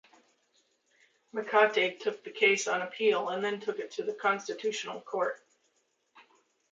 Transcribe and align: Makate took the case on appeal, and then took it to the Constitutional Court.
Makate 1.31 1.99
took 1.99 2.23
the 2.23 2.31
case 2.31 2.67
on 2.67 2.81
appeal, 2.81 3.29
and 3.29 3.45
then 3.45 3.59
took 3.59 3.77
it 3.77 3.91
to 3.91 4.03
the 4.03 4.15
Constitutional 4.15 4.99
Court. 4.99 5.39